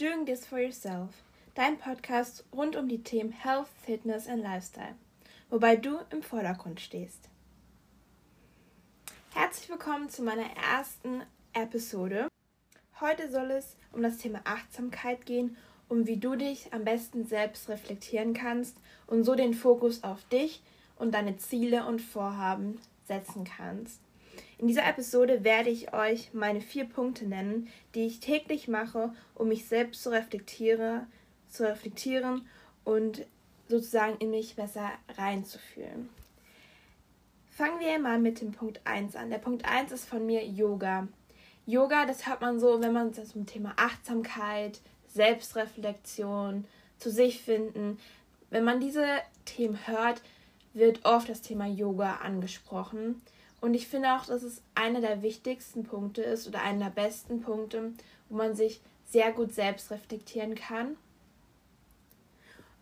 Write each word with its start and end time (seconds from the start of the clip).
Doing 0.00 0.24
This 0.24 0.46
for 0.46 0.58
Yourself, 0.58 1.10
dein 1.54 1.76
Podcast 1.76 2.46
rund 2.56 2.74
um 2.74 2.88
die 2.88 3.02
Themen 3.02 3.32
Health, 3.32 3.68
Fitness 3.84 4.28
und 4.28 4.38
Lifestyle, 4.38 4.94
wobei 5.50 5.76
du 5.76 5.98
im 6.08 6.22
Vordergrund 6.22 6.80
stehst. 6.80 7.28
Herzlich 9.34 9.68
willkommen 9.68 10.08
zu 10.08 10.22
meiner 10.22 10.46
ersten 10.56 11.20
Episode. 11.52 12.28
Heute 12.98 13.30
soll 13.30 13.50
es 13.50 13.76
um 13.92 14.02
das 14.02 14.16
Thema 14.16 14.40
Achtsamkeit 14.44 15.26
gehen, 15.26 15.58
um 15.90 16.06
wie 16.06 16.16
du 16.16 16.34
dich 16.34 16.72
am 16.72 16.84
besten 16.84 17.26
selbst 17.26 17.68
reflektieren 17.68 18.32
kannst 18.32 18.78
und 19.06 19.24
so 19.24 19.34
den 19.34 19.52
Fokus 19.52 20.02
auf 20.02 20.24
dich 20.30 20.62
und 20.96 21.12
deine 21.12 21.36
Ziele 21.36 21.84
und 21.84 22.00
Vorhaben 22.00 22.80
setzen 23.06 23.44
kannst. 23.44 24.00
In 24.58 24.68
dieser 24.68 24.86
Episode 24.86 25.42
werde 25.42 25.70
ich 25.70 25.94
euch 25.94 26.34
meine 26.34 26.60
vier 26.60 26.84
Punkte 26.84 27.26
nennen, 27.26 27.68
die 27.94 28.06
ich 28.06 28.20
täglich 28.20 28.68
mache, 28.68 29.14
um 29.34 29.48
mich 29.48 29.66
selbst 29.66 30.02
zu 30.02 30.10
reflektieren, 30.10 31.06
zu 31.48 31.66
reflektieren 31.66 32.46
und 32.84 33.26
sozusagen 33.68 34.18
in 34.18 34.30
mich 34.30 34.56
besser 34.56 34.90
reinzufühlen. 35.16 36.10
Fangen 37.50 37.80
wir 37.80 37.98
mal 37.98 38.18
mit 38.18 38.40
dem 38.40 38.52
Punkt 38.52 38.80
1 38.84 39.16
an. 39.16 39.30
Der 39.30 39.38
Punkt 39.38 39.64
1 39.64 39.92
ist 39.92 40.08
von 40.08 40.24
mir 40.26 40.44
Yoga. 40.46 41.08
Yoga, 41.66 42.06
das 42.06 42.26
hört 42.26 42.40
man 42.40 42.58
so, 42.58 42.80
wenn 42.80 42.92
man 42.92 43.12
zum 43.12 43.46
Thema 43.46 43.74
Achtsamkeit, 43.76 44.80
Selbstreflexion, 45.08 46.64
zu 46.98 47.10
sich 47.10 47.40
finden. 47.42 47.98
Wenn 48.50 48.64
man 48.64 48.80
diese 48.80 49.06
Themen 49.44 49.78
hört, 49.86 50.22
wird 50.72 51.04
oft 51.04 51.28
das 51.28 51.42
Thema 51.42 51.66
Yoga 51.66 52.16
angesprochen. 52.16 53.22
Und 53.60 53.74
ich 53.74 53.88
finde 53.88 54.14
auch, 54.14 54.24
dass 54.24 54.42
es 54.42 54.62
einer 54.74 55.00
der 55.00 55.22
wichtigsten 55.22 55.84
Punkte 55.84 56.22
ist 56.22 56.48
oder 56.48 56.62
einer 56.62 56.86
der 56.86 57.02
besten 57.02 57.40
Punkte, 57.42 57.92
wo 58.28 58.36
man 58.36 58.54
sich 58.54 58.80
sehr 59.06 59.32
gut 59.32 59.52
selbst 59.52 59.90
reflektieren 59.90 60.54
kann, 60.54 60.96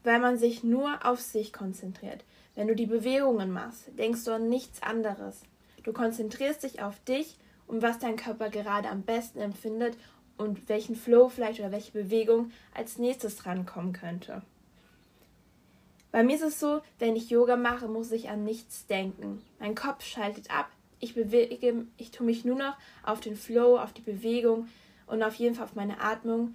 weil 0.05 0.21
man 0.21 0.39
sich 0.39 0.63
nur 0.63 1.05
auf 1.05 1.21
sich 1.21 1.53
konzentriert. 1.53 2.25
Wenn 2.55 2.69
du 2.69 2.75
die 2.75 2.87
Bewegungen 2.87 3.51
machst, 3.51 3.85
denkst 3.99 4.25
du 4.25 4.33
an 4.33 4.49
nichts 4.49 4.83
anderes. 4.83 5.43
Du 5.83 5.93
konzentrierst 5.93 6.63
dich 6.63 6.83
auf 6.83 7.01
dich 7.05 7.37
und 7.67 7.83
was 7.83 7.99
dein 7.99 8.17
Körper 8.17 8.51
gerade 8.51 8.89
am 8.89 9.03
besten 9.03 9.41
empfindet 9.41 9.97
und 10.37 10.69
welchen 10.69 10.97
Flow 10.97 11.29
vielleicht 11.29 11.61
oder 11.61 11.73
welche 11.73 11.93
Bewegung 11.93 12.51
als 12.75 12.99
nächstes 12.99 13.37
drankommen 13.37 13.93
könnte. 13.93 14.43
Bei 16.11 16.23
mir 16.23 16.37
ist 16.37 16.43
es 16.43 16.61
so, 16.61 16.81
wenn 16.99 17.17
ich 17.17 17.31
Yoga 17.31 17.57
mache, 17.57 17.87
muss 17.87 18.13
ich 18.13 18.31
an 18.31 18.45
nichts 18.45 18.87
denken. 18.87 19.43
Mein 19.59 19.75
Kopf 19.75 20.05
schaltet 20.05 20.51
ab, 20.51 20.71
ich 21.01 21.15
bewege, 21.15 21.87
ich 21.97 22.11
tue 22.11 22.27
mich 22.27 22.45
nur 22.45 22.57
noch 22.57 22.77
auf 23.05 23.21
den 23.21 23.37
Flow, 23.37 23.79
auf 23.79 23.93
die 23.93 24.03
Bewegung 24.03 24.69
und 25.07 25.23
auf 25.23 25.35
jeden 25.35 25.55
Fall 25.55 25.65
auf 25.65 25.75
meine 25.75 26.01
Atmung 26.01 26.55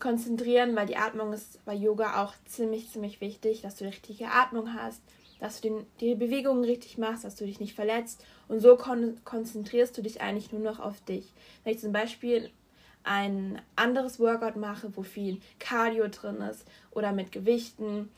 konzentrieren, 0.00 0.76
weil 0.76 0.86
die 0.86 0.96
Atmung 0.96 1.32
ist 1.32 1.64
bei 1.64 1.74
Yoga 1.74 2.22
auch 2.22 2.34
ziemlich, 2.46 2.90
ziemlich 2.90 3.20
wichtig, 3.20 3.62
dass 3.62 3.76
du 3.76 3.84
die 3.84 3.90
richtige 3.90 4.30
Atmung 4.30 4.74
hast, 4.74 5.02
dass 5.40 5.60
du 5.60 5.68
den, 5.68 5.86
die 6.00 6.14
Bewegungen 6.14 6.64
richtig 6.64 6.98
machst, 6.98 7.24
dass 7.24 7.36
du 7.36 7.44
dich 7.44 7.60
nicht 7.60 7.74
verletzt 7.74 8.24
und 8.48 8.60
so 8.60 8.76
kon 8.76 9.20
konzentrierst 9.24 9.96
du 9.96 10.02
dich 10.02 10.20
eigentlich 10.20 10.52
nur 10.52 10.62
noch 10.62 10.80
auf 10.80 11.00
dich. 11.02 11.32
Wenn 11.64 11.74
ich 11.74 11.80
zum 11.80 11.92
Beispiel 11.92 12.50
ein 13.04 13.60
anderes 13.76 14.20
Workout 14.20 14.56
mache, 14.56 14.96
wo 14.96 15.02
viel 15.02 15.40
Cardio 15.58 16.08
drin 16.08 16.40
ist 16.42 16.64
oder 16.90 17.12
mit 17.12 17.32
Gewichten 17.32 18.10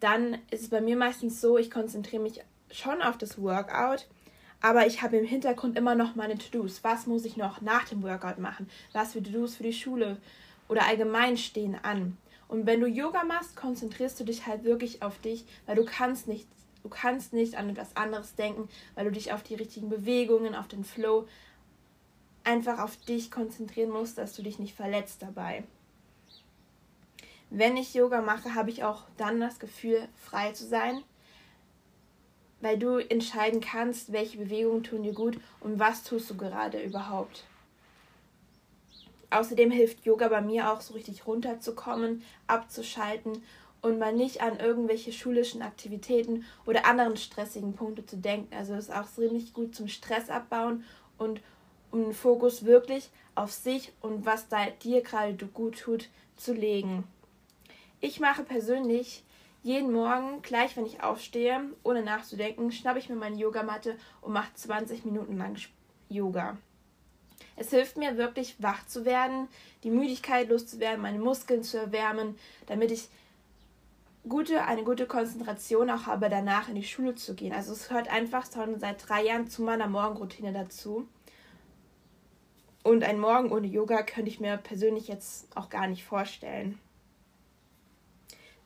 dann 0.00 0.34
ist 0.50 0.62
es 0.62 0.68
bei 0.70 0.80
mir 0.80 0.96
meistens 0.96 1.40
so, 1.40 1.58
ich 1.58 1.70
konzentriere 1.70 2.22
mich 2.22 2.40
schon 2.70 3.02
auf 3.02 3.18
das 3.18 3.40
Workout, 3.40 4.06
aber 4.62 4.86
ich 4.86 5.02
habe 5.02 5.16
im 5.16 5.24
Hintergrund 5.24 5.76
immer 5.78 5.94
noch 5.94 6.14
meine 6.14 6.36
To-Dos. 6.36 6.82
Was 6.84 7.06
muss 7.06 7.24
ich 7.24 7.36
noch 7.36 7.60
nach 7.60 7.88
dem 7.88 8.02
Workout 8.02 8.38
machen? 8.38 8.68
Was 8.92 9.12
für 9.12 9.22
To-Dos 9.22 9.56
für 9.56 9.62
die 9.62 9.72
Schule 9.72 10.18
oder 10.68 10.86
allgemein 10.86 11.36
stehen 11.36 11.76
an? 11.82 12.16
Und 12.48 12.66
wenn 12.66 12.80
du 12.80 12.86
Yoga 12.86 13.24
machst, 13.24 13.56
konzentrierst 13.56 14.18
du 14.18 14.24
dich 14.24 14.46
halt 14.46 14.64
wirklich 14.64 15.02
auf 15.02 15.18
dich, 15.18 15.44
weil 15.66 15.76
du 15.76 15.84
kannst 15.84 16.26
nicht, 16.26 16.48
du 16.82 16.88
kannst 16.88 17.32
nicht 17.32 17.56
an 17.56 17.70
etwas 17.70 17.96
anderes 17.96 18.34
denken, 18.34 18.68
weil 18.94 19.04
du 19.04 19.12
dich 19.12 19.32
auf 19.32 19.42
die 19.42 19.54
richtigen 19.54 19.88
Bewegungen, 19.88 20.54
auf 20.54 20.66
den 20.66 20.84
Flow 20.84 21.28
einfach 22.42 22.78
auf 22.80 22.96
dich 22.96 23.30
konzentrieren 23.30 23.90
musst, 23.90 24.18
dass 24.18 24.34
du 24.34 24.42
dich 24.42 24.58
nicht 24.58 24.74
verletzt 24.74 25.22
dabei 25.22 25.64
wenn 27.50 27.76
ich 27.76 27.94
Yoga 27.94 28.22
mache, 28.22 28.54
habe 28.54 28.70
ich 28.70 28.84
auch 28.84 29.02
dann 29.16 29.40
das 29.40 29.58
Gefühl, 29.58 30.08
frei 30.16 30.52
zu 30.52 30.66
sein, 30.66 31.02
weil 32.60 32.78
du 32.78 32.98
entscheiden 32.98 33.60
kannst, 33.60 34.12
welche 34.12 34.38
Bewegungen 34.38 34.84
tun 34.84 35.02
dir 35.02 35.12
gut 35.12 35.38
und 35.60 35.78
was 35.78 36.04
tust 36.04 36.30
du 36.30 36.36
gerade 36.36 36.80
überhaupt. 36.80 37.44
Außerdem 39.30 39.70
hilft 39.70 40.04
Yoga 40.04 40.28
bei 40.28 40.40
mir 40.40 40.72
auch 40.72 40.80
so 40.80 40.94
richtig 40.94 41.26
runterzukommen, 41.26 42.22
abzuschalten 42.46 43.42
und 43.80 43.98
mal 43.98 44.12
nicht 44.12 44.42
an 44.42 44.58
irgendwelche 44.58 45.12
schulischen 45.12 45.62
Aktivitäten 45.62 46.44
oder 46.66 46.84
anderen 46.84 47.16
stressigen 47.16 47.74
Punkte 47.74 48.04
zu 48.04 48.16
denken. 48.16 48.54
Also 48.54 48.74
ist 48.74 48.92
auch 48.92 49.06
ziemlich 49.06 49.54
gut 49.54 49.74
zum 49.74 49.88
Stress 49.88 50.28
abbauen 50.28 50.84
und 51.16 51.40
um 51.90 52.02
den 52.02 52.12
Fokus 52.12 52.64
wirklich 52.64 53.10
auf 53.34 53.52
sich 53.52 53.92
und 54.00 54.26
was 54.26 54.46
dir 54.82 55.02
gerade 55.02 55.46
gut 55.46 55.80
tut 55.80 56.08
zu 56.36 56.52
legen. 56.52 57.04
Ich 58.00 58.18
mache 58.18 58.44
persönlich 58.44 59.24
jeden 59.62 59.92
Morgen, 59.92 60.40
gleich 60.40 60.76
wenn 60.76 60.86
ich 60.86 61.02
aufstehe, 61.02 61.60
ohne 61.82 62.02
nachzudenken, 62.02 62.72
schnappe 62.72 62.98
ich 62.98 63.10
mir 63.10 63.16
meine 63.16 63.36
Yogamatte 63.36 63.96
und 64.22 64.32
mache 64.32 64.54
20 64.54 65.04
Minuten 65.04 65.36
lang 65.36 65.56
Yoga. 66.08 66.56
Es 67.56 67.70
hilft 67.70 67.98
mir 67.98 68.16
wirklich 68.16 68.56
wach 68.62 68.86
zu 68.86 69.04
werden, 69.04 69.48
die 69.84 69.90
Müdigkeit 69.90 70.48
loszuwerden, 70.48 71.02
meine 71.02 71.18
Muskeln 71.18 71.62
zu 71.62 71.78
erwärmen, 71.78 72.38
damit 72.66 72.90
ich 72.90 73.10
gute, 74.26 74.64
eine 74.64 74.82
gute 74.82 75.06
Konzentration 75.06 75.90
auch 75.90 76.06
habe, 76.06 76.30
danach 76.30 76.70
in 76.70 76.76
die 76.76 76.84
Schule 76.84 77.14
zu 77.16 77.34
gehen. 77.34 77.52
Also 77.52 77.72
es 77.72 77.88
gehört 77.88 78.08
einfach 78.08 78.50
schon 78.50 78.78
seit 78.78 79.06
drei 79.06 79.24
Jahren 79.24 79.48
zu 79.48 79.62
meiner 79.62 79.88
Morgenroutine 79.88 80.54
dazu. 80.54 81.06
Und 82.82 83.04
ein 83.04 83.20
Morgen 83.20 83.52
ohne 83.52 83.66
Yoga 83.66 84.02
könnte 84.02 84.30
ich 84.30 84.40
mir 84.40 84.56
persönlich 84.56 85.06
jetzt 85.08 85.54
auch 85.54 85.68
gar 85.68 85.86
nicht 85.86 86.04
vorstellen. 86.04 86.78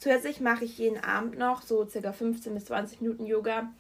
Zusätzlich 0.05 0.43
mache 0.43 0.67
ich 0.67 0.77
jeden 0.77 1.03
Abend 1.03 1.39
noch 1.39 1.63
so 1.63 1.89
circa 1.89 2.13
15 2.13 2.53
bis 2.53 2.67
20 2.67 3.01
Minuten 3.01 3.25
Yoga 3.25 3.73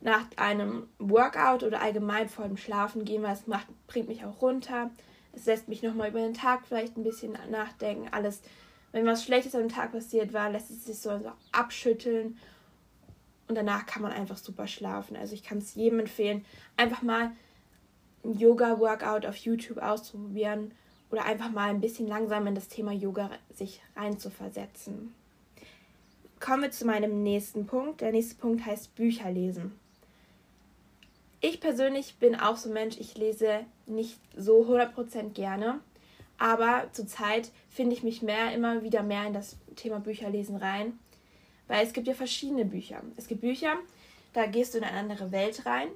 nach 0.00 0.26
einem 0.34 0.88
Workout 0.98 1.62
oder 1.62 1.80
allgemein 1.80 2.28
vor 2.28 2.48
dem 2.48 2.56
Schlafen 2.56 3.04
gehen, 3.04 3.22
weil 3.22 3.34
es 3.34 3.46
macht, 3.46 3.68
bringt 3.86 4.08
mich 4.08 4.24
auch 4.24 4.42
runter. 4.42 4.90
Es 5.32 5.46
lässt 5.46 5.68
mich 5.68 5.80
nochmal 5.80 6.08
über 6.08 6.18
den 6.18 6.34
Tag 6.34 6.66
vielleicht 6.66 6.96
ein 6.96 7.04
bisschen 7.04 7.38
nachdenken. 7.52 8.08
Alles, 8.10 8.42
wenn 8.90 9.06
was 9.06 9.22
Schlechtes 9.22 9.54
am 9.54 9.68
Tag 9.68 9.92
passiert 9.92 10.32
war, 10.32 10.50
lässt 10.50 10.72
es 10.72 10.86
sich 10.86 10.98
so, 10.98 11.16
so 11.20 11.30
abschütteln 11.52 12.36
und 13.46 13.54
danach 13.54 13.86
kann 13.86 14.02
man 14.02 14.10
einfach 14.10 14.38
super 14.38 14.66
schlafen. 14.66 15.16
Also 15.16 15.34
ich 15.34 15.44
kann 15.44 15.58
es 15.58 15.76
jedem 15.76 16.00
empfehlen, 16.00 16.44
einfach 16.76 17.02
mal 17.02 17.30
ein 18.24 18.36
Yoga-Workout 18.36 19.24
auf 19.24 19.36
YouTube 19.36 19.78
auszuprobieren 19.78 20.72
oder 21.12 21.24
einfach 21.24 21.52
mal 21.52 21.70
ein 21.70 21.80
bisschen 21.80 22.08
langsam 22.08 22.44
in 22.48 22.56
das 22.56 22.66
Thema 22.66 22.90
Yoga 22.90 23.30
sich 23.52 23.80
reinzuversetzen 23.94 25.14
kommen 26.44 26.64
wir 26.64 26.70
zu 26.70 26.84
meinem 26.84 27.22
nächsten 27.22 27.66
Punkt. 27.66 28.02
Der 28.02 28.12
nächste 28.12 28.34
Punkt 28.34 28.66
heißt 28.66 28.94
Bücher 28.94 29.30
lesen. 29.30 29.80
Ich 31.40 31.58
persönlich 31.58 32.16
bin 32.18 32.34
auch 32.34 32.58
so 32.58 32.68
ein 32.68 32.74
Mensch, 32.74 32.98
ich 32.98 33.16
lese 33.16 33.64
nicht 33.86 34.18
so 34.36 34.66
100% 34.66 35.30
gerne, 35.30 35.80
aber 36.36 36.88
zurzeit 36.92 37.50
finde 37.70 37.94
ich 37.94 38.02
mich 38.02 38.20
mehr, 38.20 38.52
immer 38.52 38.82
wieder 38.82 39.02
mehr 39.02 39.26
in 39.26 39.32
das 39.32 39.56
Thema 39.74 40.00
Bücherlesen 40.00 40.56
rein, 40.56 40.98
weil 41.66 41.86
es 41.86 41.94
gibt 41.94 42.08
ja 42.08 42.14
verschiedene 42.14 42.66
Bücher. 42.66 43.02
Es 43.16 43.26
gibt 43.26 43.40
Bücher, 43.40 43.76
da 44.34 44.44
gehst 44.44 44.74
du 44.74 44.78
in 44.78 44.84
eine 44.84 44.98
andere 44.98 45.32
Welt 45.32 45.64
rein, 45.64 45.88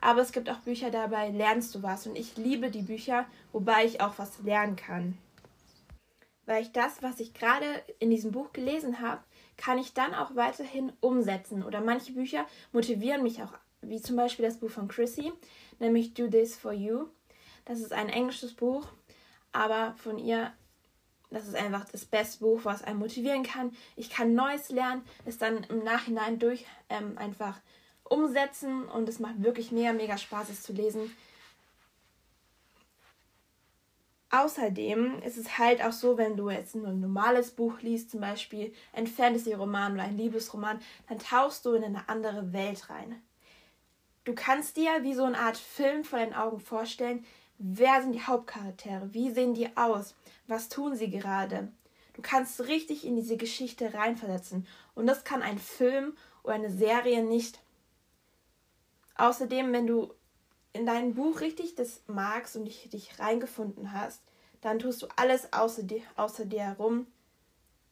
aber 0.00 0.22
es 0.22 0.32
gibt 0.32 0.48
auch 0.48 0.60
Bücher, 0.60 0.90
dabei 0.90 1.28
lernst 1.28 1.74
du 1.74 1.82
was 1.82 2.06
und 2.06 2.16
ich 2.16 2.38
liebe 2.38 2.70
die 2.70 2.82
Bücher, 2.82 3.26
wobei 3.52 3.84
ich 3.84 4.00
auch 4.00 4.14
was 4.16 4.38
lernen 4.42 4.76
kann. 4.76 5.18
Weil 6.46 6.62
ich 6.62 6.72
das, 6.72 7.02
was 7.02 7.20
ich 7.20 7.34
gerade 7.34 7.66
in 7.98 8.08
diesem 8.08 8.32
Buch 8.32 8.52
gelesen 8.52 9.00
habe, 9.00 9.20
kann 9.60 9.78
ich 9.78 9.92
dann 9.92 10.14
auch 10.14 10.34
weiterhin 10.36 10.90
umsetzen. 11.00 11.62
Oder 11.62 11.82
manche 11.82 12.12
Bücher 12.12 12.46
motivieren 12.72 13.22
mich 13.22 13.42
auch, 13.42 13.52
wie 13.82 14.00
zum 14.00 14.16
Beispiel 14.16 14.46
das 14.46 14.58
Buch 14.58 14.70
von 14.70 14.88
Chrissy, 14.88 15.32
nämlich 15.78 16.14
Do 16.14 16.28
This 16.28 16.56
For 16.56 16.72
You. 16.72 17.08
Das 17.66 17.78
ist 17.78 17.92
ein 17.92 18.08
englisches 18.08 18.54
Buch, 18.54 18.88
aber 19.52 19.94
von 19.98 20.18
ihr, 20.18 20.50
das 21.30 21.46
ist 21.46 21.54
einfach 21.54 21.84
das 21.90 22.06
beste 22.06 22.38
Buch, 22.38 22.60
was 22.64 22.82
einen 22.82 22.98
motivieren 22.98 23.42
kann. 23.42 23.76
Ich 23.96 24.08
kann 24.08 24.34
Neues 24.34 24.70
lernen, 24.70 25.02
es 25.26 25.36
dann 25.36 25.62
im 25.64 25.84
Nachhinein 25.84 26.38
durch 26.38 26.64
ähm, 26.88 27.18
einfach 27.18 27.60
umsetzen 28.04 28.86
und 28.86 29.10
es 29.10 29.20
macht 29.20 29.42
wirklich 29.42 29.72
mega, 29.72 29.92
mega 29.92 30.16
Spaß, 30.16 30.48
es 30.48 30.62
zu 30.62 30.72
lesen. 30.72 31.14
Außerdem 34.30 35.22
ist 35.22 35.36
es 35.36 35.58
halt 35.58 35.82
auch 35.82 35.92
so, 35.92 36.16
wenn 36.16 36.36
du 36.36 36.50
jetzt 36.50 36.76
ein 36.76 37.00
normales 37.00 37.50
Buch 37.50 37.80
liest, 37.80 38.12
zum 38.12 38.20
Beispiel 38.20 38.72
ein 38.92 39.08
Fantasy-Roman 39.08 39.94
oder 39.94 40.04
ein 40.04 40.16
Liebesroman, 40.16 40.80
dann 41.08 41.18
tauchst 41.18 41.66
du 41.66 41.72
in 41.72 41.82
eine 41.82 42.08
andere 42.08 42.52
Welt 42.52 42.88
rein. 42.90 43.20
Du 44.24 44.34
kannst 44.34 44.76
dir 44.76 45.02
wie 45.02 45.14
so 45.14 45.24
eine 45.24 45.38
Art 45.38 45.56
Film 45.56 46.04
vor 46.04 46.20
deinen 46.20 46.34
Augen 46.34 46.60
vorstellen, 46.60 47.24
wer 47.58 48.02
sind 48.02 48.12
die 48.12 48.22
Hauptcharaktere, 48.22 49.12
wie 49.12 49.32
sehen 49.32 49.54
die 49.54 49.76
aus, 49.76 50.14
was 50.46 50.68
tun 50.68 50.94
sie 50.94 51.10
gerade. 51.10 51.72
Du 52.14 52.22
kannst 52.22 52.68
richtig 52.68 53.04
in 53.04 53.16
diese 53.16 53.36
Geschichte 53.36 53.94
reinversetzen 53.94 54.66
und 54.94 55.06
das 55.06 55.24
kann 55.24 55.42
ein 55.42 55.58
Film 55.58 56.16
oder 56.44 56.54
eine 56.54 56.70
Serie 56.70 57.24
nicht. 57.24 57.58
Außerdem, 59.16 59.72
wenn 59.72 59.86
du 59.86 60.14
in 60.72 60.86
dein 60.86 61.14
Buch 61.14 61.40
richtig 61.40 61.74
das 61.74 62.02
magst 62.06 62.56
und 62.56 62.64
dich, 62.64 62.88
dich 62.90 63.18
reingefunden 63.18 63.92
hast, 63.92 64.22
dann 64.60 64.78
tust 64.78 65.02
du 65.02 65.08
alles 65.16 65.52
außer 65.52 65.82
dir, 65.82 66.02
außer 66.16 66.44
dir 66.44 66.62
herum 66.62 67.06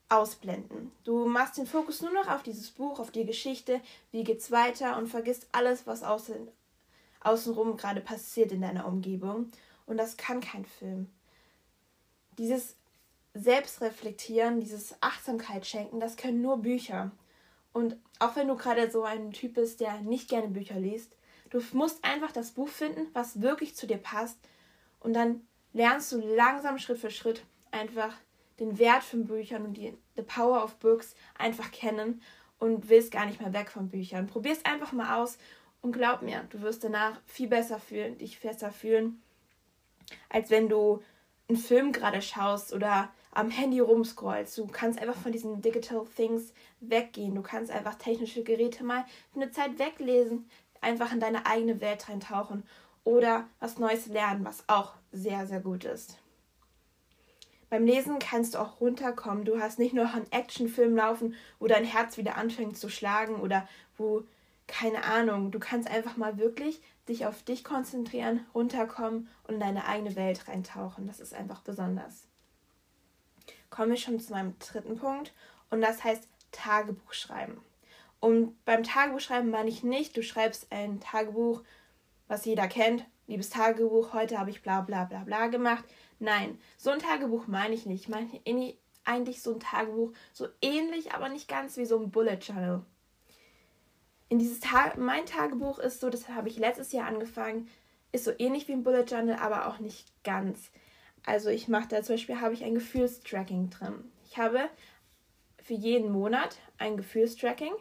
ausblenden. 0.08 0.92
Du 1.04 1.26
machst 1.26 1.58
den 1.58 1.66
Fokus 1.66 2.00
nur 2.00 2.12
noch 2.12 2.28
auf 2.28 2.42
dieses 2.42 2.70
Buch, 2.70 2.98
auf 2.98 3.10
die 3.10 3.26
Geschichte, 3.26 3.80
wie 4.10 4.24
geht's 4.24 4.50
weiter 4.50 4.96
und 4.96 5.08
vergisst 5.08 5.48
alles, 5.52 5.86
was 5.86 6.02
außen, 6.02 6.48
außenrum 7.20 7.76
gerade 7.76 8.00
passiert 8.00 8.52
in 8.52 8.62
deiner 8.62 8.86
Umgebung. 8.86 9.50
Und 9.86 9.96
das 9.96 10.16
kann 10.16 10.40
kein 10.40 10.64
Film. 10.64 11.10
Dieses 12.38 12.76
Selbstreflektieren, 13.34 14.60
dieses 14.60 14.94
Achtsamkeit 15.00 15.66
schenken, 15.66 16.00
das 16.00 16.16
können 16.16 16.40
nur 16.40 16.58
Bücher. 16.58 17.10
Und 17.72 17.96
auch 18.18 18.36
wenn 18.36 18.48
du 18.48 18.56
gerade 18.56 18.90
so 18.90 19.02
ein 19.02 19.32
Typ 19.32 19.54
bist, 19.54 19.80
der 19.80 20.00
nicht 20.00 20.28
gerne 20.28 20.48
Bücher 20.48 20.78
liest, 20.78 21.12
du 21.50 21.62
musst 21.72 22.04
einfach 22.04 22.32
das 22.32 22.52
Buch 22.52 22.68
finden, 22.68 23.06
was 23.12 23.40
wirklich 23.40 23.74
zu 23.74 23.86
dir 23.86 23.98
passt. 23.98 24.38
Und 25.00 25.14
dann 25.14 25.46
lernst 25.72 26.12
du 26.12 26.18
langsam 26.18 26.78
Schritt 26.78 26.98
für 26.98 27.10
Schritt 27.10 27.44
einfach 27.70 28.14
den 28.58 28.78
Wert 28.78 29.04
von 29.04 29.26
Büchern 29.26 29.64
und 29.64 29.74
die 29.74 29.96
the 30.16 30.22
power 30.22 30.62
of 30.62 30.76
books 30.76 31.14
einfach 31.36 31.70
kennen 31.70 32.20
und 32.58 32.88
willst 32.88 33.12
gar 33.12 33.26
nicht 33.26 33.40
mehr 33.40 33.52
weg 33.52 33.70
von 33.70 33.88
Büchern. 33.88 34.26
Probier 34.26 34.52
es 34.52 34.64
einfach 34.64 34.92
mal 34.92 35.20
aus 35.20 35.38
und 35.80 35.92
glaub 35.92 36.22
mir, 36.22 36.44
du 36.50 36.60
wirst 36.60 36.82
danach 36.82 37.20
viel 37.26 37.48
besser 37.48 37.78
fühlen, 37.78 38.18
dich 38.18 38.40
besser 38.40 38.72
fühlen, 38.72 39.22
als 40.28 40.50
wenn 40.50 40.68
du 40.68 41.02
einen 41.48 41.58
Film 41.58 41.92
gerade 41.92 42.20
schaust 42.20 42.72
oder 42.72 43.10
am 43.30 43.50
Handy 43.50 43.80
rumscrollst. 43.80 44.58
Du 44.58 44.66
kannst 44.66 45.00
einfach 45.00 45.14
von 45.14 45.32
diesen 45.32 45.62
Digital 45.62 46.04
Things 46.16 46.52
weggehen. 46.80 47.34
Du 47.34 47.42
kannst 47.42 47.70
einfach 47.70 47.94
technische 47.94 48.42
Geräte 48.42 48.84
mal 48.84 49.04
für 49.32 49.40
eine 49.40 49.50
Zeit 49.50 49.78
weglesen, 49.78 50.50
einfach 50.80 51.12
in 51.12 51.20
deine 51.20 51.46
eigene 51.46 51.80
Welt 51.80 52.08
reintauchen 52.08 52.64
oder 53.04 53.46
was 53.60 53.78
Neues 53.78 54.06
lernen, 54.06 54.44
was 54.44 54.64
auch 54.66 54.94
sehr, 55.12 55.46
sehr 55.46 55.60
gut 55.60 55.84
ist. 55.84 56.18
Beim 57.70 57.84
Lesen 57.84 58.18
kannst 58.18 58.54
du 58.54 58.58
auch 58.58 58.80
runterkommen. 58.80 59.44
Du 59.44 59.60
hast 59.60 59.78
nicht 59.78 59.92
nur 59.92 60.10
einen 60.10 60.30
Actionfilm 60.32 60.96
laufen, 60.96 61.34
wo 61.58 61.66
dein 61.66 61.84
Herz 61.84 62.16
wieder 62.16 62.36
anfängt 62.36 62.78
zu 62.78 62.88
schlagen 62.88 63.36
oder 63.36 63.68
wo, 63.96 64.24
keine 64.66 65.04
Ahnung, 65.04 65.50
du 65.50 65.58
kannst 65.58 65.88
einfach 65.88 66.16
mal 66.16 66.38
wirklich 66.38 66.80
dich 67.08 67.26
auf 67.26 67.42
dich 67.42 67.64
konzentrieren, 67.64 68.44
runterkommen 68.54 69.28
und 69.46 69.54
in 69.54 69.60
deine 69.60 69.86
eigene 69.86 70.16
Welt 70.16 70.48
reintauchen. 70.48 71.06
Das 71.06 71.20
ist 71.20 71.34
einfach 71.34 71.60
besonders. 71.60 72.26
Kommen 73.70 73.90
wir 73.90 73.96
schon 73.98 74.20
zu 74.20 74.32
meinem 74.32 74.58
dritten 74.58 74.98
Punkt 74.98 75.32
und 75.70 75.80
das 75.80 76.04
heißt 76.04 76.26
Tagebuch 76.52 77.12
schreiben. 77.12 77.60
Und 78.20 78.64
beim 78.64 78.82
Tagebuchschreiben 78.82 79.50
meine 79.50 79.68
ich 79.68 79.84
nicht, 79.84 80.16
du 80.16 80.22
schreibst 80.22 80.72
ein 80.72 81.00
Tagebuch, 81.00 81.62
was 82.26 82.44
jeder 82.44 82.66
kennt, 82.66 83.04
liebes 83.26 83.50
Tagebuch, 83.50 84.12
heute 84.12 84.38
habe 84.38 84.50
ich 84.50 84.62
bla 84.62 84.80
bla 84.80 85.04
bla 85.04 85.24
bla 85.24 85.46
gemacht. 85.46 85.84
Nein, 86.18 86.58
so 86.76 86.90
ein 86.90 86.98
Tagebuch 86.98 87.46
meine 87.46 87.74
ich 87.74 87.86
nicht. 87.86 88.04
Ich 88.04 88.08
meine 88.08 88.28
eigentlich 89.04 89.40
so 89.40 89.54
ein 89.54 89.60
Tagebuch, 89.60 90.12
so 90.32 90.48
ähnlich, 90.60 91.12
aber 91.12 91.28
nicht 91.28 91.48
ganz 91.48 91.76
wie 91.76 91.86
so 91.86 91.98
ein 91.98 92.10
Bullet 92.10 92.38
Journal. 92.40 92.84
In 94.28 94.38
dieses 94.38 94.60
Ta 94.60 94.92
mein 94.98 95.24
Tagebuch 95.24 95.78
ist 95.78 96.00
so, 96.00 96.10
das 96.10 96.28
habe 96.28 96.48
ich 96.48 96.58
letztes 96.58 96.92
Jahr 96.92 97.06
angefangen, 97.06 97.68
ist 98.12 98.24
so 98.24 98.32
ähnlich 98.38 98.68
wie 98.68 98.72
ein 98.72 98.82
Bullet 98.82 99.04
Journal, 99.04 99.38
aber 99.38 99.68
auch 99.68 99.78
nicht 99.78 100.12
ganz. 100.24 100.70
Also 101.24 101.50
ich 101.50 101.68
mache 101.68 101.88
da 101.88 102.02
zum 102.02 102.14
Beispiel 102.14 102.40
habe 102.40 102.54
ich 102.54 102.64
ein 102.64 102.74
Gefühlstracking 102.74 103.70
drin. 103.70 104.10
Ich 104.24 104.38
habe 104.38 104.68
für 105.62 105.74
jeden 105.74 106.10
Monat 106.10 106.56
ein 106.78 106.96
Gefühlstracking. 106.96 107.72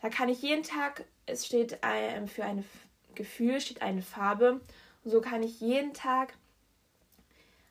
Da 0.00 0.08
kann 0.08 0.28
ich 0.28 0.42
jeden 0.42 0.62
Tag, 0.62 1.04
es 1.26 1.46
steht 1.46 1.78
für 2.26 2.44
ein 2.44 2.64
Gefühl 3.14 3.60
steht 3.60 3.82
eine 3.82 4.02
Farbe. 4.02 4.60
Und 5.04 5.10
so 5.10 5.20
kann 5.20 5.42
ich 5.42 5.60
jeden 5.60 5.92
Tag 5.92 6.34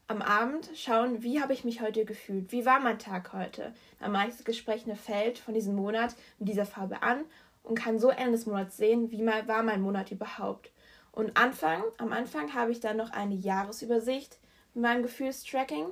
am 0.07 0.21
Abend 0.21 0.69
schauen, 0.75 1.23
wie 1.23 1.41
habe 1.41 1.53
ich 1.53 1.65
mich 1.65 1.81
heute 1.81 2.05
gefühlt, 2.05 2.51
wie 2.51 2.65
war 2.65 2.79
mein 2.79 2.99
Tag 2.99 3.33
heute. 3.33 3.73
Dann 3.99 4.11
mache 4.11 4.27
ich 4.29 4.35
das 4.35 4.45
gesprochene 4.45 4.95
Feld 4.95 5.39
von 5.39 5.53
diesem 5.53 5.75
Monat 5.75 6.15
mit 6.39 6.49
dieser 6.49 6.65
Farbe 6.65 7.01
an 7.01 7.25
und 7.63 7.75
kann 7.75 7.99
so 7.99 8.09
Ende 8.09 8.31
des 8.31 8.45
Monats 8.45 8.77
sehen, 8.77 9.11
wie 9.11 9.21
mal 9.21 9.47
war 9.47 9.63
mein 9.63 9.81
Monat 9.81 10.11
überhaupt. 10.11 10.71
Und 11.11 11.35
Anfang, 11.35 11.83
am 11.97 12.13
Anfang 12.13 12.53
habe 12.53 12.71
ich 12.71 12.79
dann 12.79 12.97
noch 12.97 13.11
eine 13.11 13.35
Jahresübersicht 13.35 14.37
mit 14.73 14.83
meinem 14.83 15.03
Gefühlstracking 15.03 15.87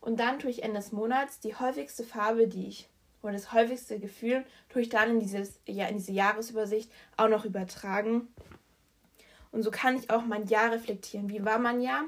und 0.00 0.20
dann 0.20 0.38
tue 0.38 0.50
ich 0.50 0.62
Ende 0.62 0.80
des 0.80 0.92
Monats 0.92 1.40
die 1.40 1.54
häufigste 1.54 2.04
Farbe, 2.04 2.48
die 2.48 2.68
ich 2.68 2.88
oder 3.24 3.32
das 3.32 3.52
häufigste 3.52 3.98
Gefühl 3.98 4.44
tue 4.68 4.82
ich 4.82 4.88
dann 4.88 5.10
in, 5.10 5.20
dieses, 5.20 5.58
ja, 5.66 5.86
in 5.86 5.96
diese 5.96 6.12
Jahresübersicht 6.12 6.90
auch 7.16 7.28
noch 7.28 7.44
übertragen. 7.44 8.28
Und 9.50 9.62
so 9.62 9.70
kann 9.70 9.96
ich 9.96 10.10
auch 10.10 10.24
mein 10.24 10.46
Jahr 10.48 10.72
reflektieren. 10.72 11.30
Wie 11.30 11.44
war 11.44 11.58
mein 11.58 11.80
Jahr? 11.80 12.04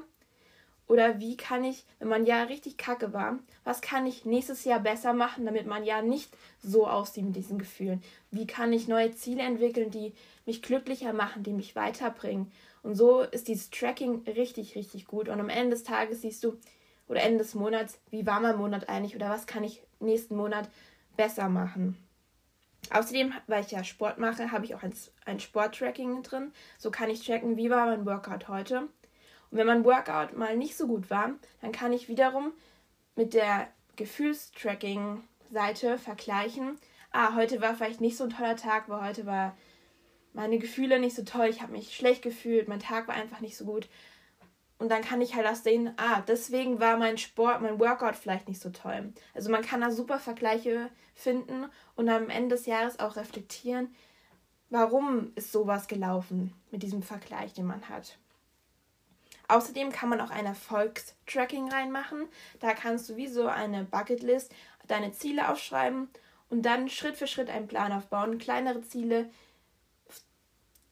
Oder 0.87 1.19
wie 1.19 1.35
kann 1.35 1.65
ich, 1.65 1.85
wenn 1.99 2.07
mein 2.07 2.25
Jahr 2.25 2.47
richtig 2.47 2.77
kacke 2.77 3.11
war, 3.11 3.39
was 3.65 3.81
kann 3.81 4.05
ich 4.05 4.23
nächstes 4.23 4.63
Jahr 4.63 4.79
besser 4.79 5.13
machen, 5.13 5.45
damit 5.45 5.67
mein 5.67 5.83
Jahr 5.83 6.01
nicht 6.01 6.29
so 6.63 6.87
aussieht 6.87 7.25
mit 7.25 7.35
diesen 7.35 7.59
Gefühlen? 7.59 8.01
Wie 8.31 8.47
kann 8.47 8.71
ich 8.71 8.87
neue 8.87 9.13
Ziele 9.13 9.41
entwickeln, 9.41 9.91
die 9.91 10.13
mich 10.45 10.61
glücklicher 10.61 11.11
machen, 11.11 11.43
die 11.43 11.51
mich 11.51 11.75
weiterbringen? 11.75 12.51
Und 12.83 12.95
so 12.95 13.21
ist 13.21 13.49
dieses 13.49 13.69
Tracking 13.69 14.23
richtig, 14.27 14.75
richtig 14.75 15.07
gut. 15.07 15.27
Und 15.27 15.41
am 15.41 15.49
Ende 15.49 15.71
des 15.71 15.83
Tages 15.83 16.21
siehst 16.21 16.43
du, 16.45 16.57
oder 17.09 17.21
Ende 17.21 17.39
des 17.39 17.53
Monats, 17.53 17.99
wie 18.09 18.25
war 18.25 18.39
mein 18.39 18.57
Monat 18.57 18.89
eigentlich 18.89 19.15
oder 19.15 19.29
was 19.29 19.47
kann 19.47 19.63
ich 19.63 19.81
nächsten 19.99 20.35
Monat 20.35 20.69
besser 21.17 21.49
machen? 21.49 21.97
Außerdem, 22.89 23.33
weil 23.47 23.63
ich 23.63 23.71
ja 23.71 23.83
Sport 23.83 24.17
mache, 24.17 24.51
habe 24.51 24.63
ich 24.63 24.73
auch 24.73 24.83
ein, 24.83 24.93
ein 25.25 25.41
Sport-Tracking 25.41 26.23
drin. 26.23 26.53
So 26.77 26.89
kann 26.89 27.09
ich 27.09 27.25
tracken, 27.25 27.57
wie 27.57 27.69
war 27.69 27.87
mein 27.87 28.05
Workout 28.05 28.47
heute 28.47 28.87
und 29.49 29.57
wenn 29.57 29.67
mein 29.67 29.85
Workout 29.85 30.35
mal 30.35 30.57
nicht 30.57 30.75
so 30.75 30.87
gut 30.87 31.09
war, 31.09 31.31
dann 31.61 31.71
kann 31.71 31.93
ich 31.93 32.09
wiederum 32.09 32.51
mit 33.15 33.33
der 33.33 33.69
Gefühlstracking-Seite 33.95 35.97
vergleichen. 35.97 36.77
Ah, 37.11 37.35
heute 37.35 37.61
war 37.61 37.75
vielleicht 37.75 38.01
nicht 38.01 38.17
so 38.17 38.25
ein 38.25 38.29
toller 38.29 38.57
Tag, 38.57 38.89
weil 38.89 39.07
heute 39.07 39.25
war 39.25 39.57
meine 40.33 40.59
Gefühle 40.59 40.99
nicht 40.99 41.15
so 41.15 41.23
toll, 41.23 41.47
ich 41.47 41.61
habe 41.61 41.71
mich 41.71 41.95
schlecht 41.95 42.21
gefühlt, 42.21 42.67
mein 42.67 42.79
Tag 42.79 43.07
war 43.07 43.15
einfach 43.15 43.39
nicht 43.39 43.57
so 43.57 43.65
gut. 43.65 43.87
Und 44.79 44.89
dann 44.89 45.01
kann 45.01 45.21
ich 45.21 45.35
halt 45.35 45.47
auch 45.47 45.55
sehen, 45.55 45.93
ah, 45.97 46.21
deswegen 46.27 46.79
war 46.79 46.97
mein 46.97 47.17
Sport, 47.17 47.61
mein 47.61 47.79
Workout 47.79 48.15
vielleicht 48.15 48.47
nicht 48.47 48.61
so 48.61 48.69
toll. 48.69 49.11
Also 49.33 49.49
man 49.49 49.63
kann 49.63 49.81
da 49.81 49.89
super 49.89 50.19
Vergleiche 50.19 50.89
finden 51.15 51.65
und 51.95 52.09
am 52.09 52.29
Ende 52.29 52.55
des 52.55 52.67
Jahres 52.67 52.99
auch 52.99 53.15
reflektieren, 53.15 53.95
warum 54.69 55.31
ist 55.35 55.51
sowas 55.51 55.87
gelaufen 55.87 56.53
mit 56.69 56.83
diesem 56.83 57.01
Vergleich, 57.01 57.53
den 57.53 57.65
man 57.65 57.89
hat. 57.89 58.17
Außerdem 59.47 59.91
kann 59.91 60.09
man 60.09 60.21
auch 60.21 60.29
ein 60.29 60.45
Erfolgstracking 60.45 61.71
reinmachen. 61.71 62.27
Da 62.59 62.73
kannst 62.73 63.09
du 63.09 63.15
wie 63.15 63.27
so 63.27 63.47
eine 63.47 63.85
Bucketlist 63.85 64.53
deine 64.87 65.11
Ziele 65.11 65.49
aufschreiben 65.49 66.09
und 66.49 66.63
dann 66.63 66.89
Schritt 66.89 67.15
für 67.15 67.27
Schritt 67.27 67.49
einen 67.49 67.67
Plan 67.67 67.91
aufbauen, 67.91 68.37
kleinere 68.37 68.81
Ziele 68.81 69.29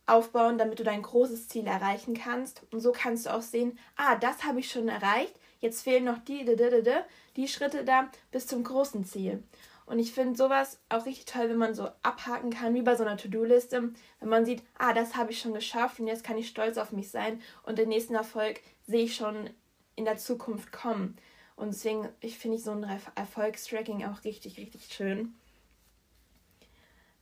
aufbauen, 0.07 0.57
damit 0.57 0.79
du 0.79 0.83
dein 0.83 1.01
großes 1.01 1.47
Ziel 1.47 1.67
erreichen 1.67 2.13
kannst. 2.13 2.61
Und 2.71 2.79
so 2.79 2.91
kannst 2.91 3.25
du 3.25 3.33
auch 3.33 3.41
sehen, 3.41 3.77
ah, 3.95 4.15
das 4.15 4.43
habe 4.43 4.59
ich 4.59 4.71
schon 4.71 4.87
erreicht, 4.87 5.33
jetzt 5.59 5.83
fehlen 5.83 6.05
noch 6.05 6.19
die, 6.19 6.45
die, 6.45 6.55
die, 6.55 6.83
die, 6.83 6.91
die 7.35 7.47
Schritte 7.47 7.83
da 7.83 8.09
bis 8.31 8.47
zum 8.47 8.63
großen 8.63 9.05
Ziel. 9.05 9.43
Und 9.85 9.99
ich 9.99 10.13
finde 10.13 10.35
sowas 10.35 10.79
auch 10.89 11.05
richtig 11.05 11.25
toll, 11.25 11.49
wenn 11.49 11.57
man 11.57 11.75
so 11.75 11.89
abhaken 12.01 12.49
kann, 12.49 12.73
wie 12.73 12.81
bei 12.81 12.95
so 12.95 13.03
einer 13.03 13.17
To-Do-Liste. 13.17 13.91
Wenn 14.19 14.29
man 14.29 14.45
sieht, 14.45 14.63
ah, 14.77 14.93
das 14.93 15.15
habe 15.15 15.31
ich 15.31 15.39
schon 15.39 15.53
geschafft 15.53 15.99
und 15.99 16.07
jetzt 16.07 16.23
kann 16.23 16.37
ich 16.37 16.47
stolz 16.47 16.77
auf 16.77 16.91
mich 16.91 17.11
sein 17.11 17.41
und 17.63 17.77
den 17.77 17.89
nächsten 17.89 18.15
Erfolg 18.15 18.61
sehe 18.87 19.05
ich 19.05 19.15
schon 19.15 19.49
in 19.95 20.05
der 20.05 20.17
Zukunft 20.17 20.71
kommen. 20.71 21.17
Und 21.55 21.67
deswegen 21.67 22.09
ich 22.19 22.37
finde 22.37 22.57
ich 22.57 22.63
so 22.63 22.71
ein 22.71 22.83
Erfolgstracking 23.15 24.05
auch 24.05 24.23
richtig, 24.23 24.57
richtig 24.57 24.87
schön. 24.91 25.35